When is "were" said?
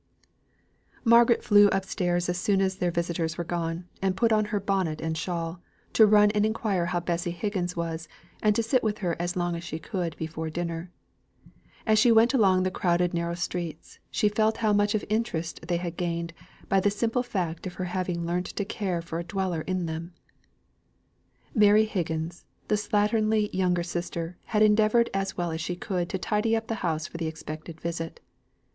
3.37-3.43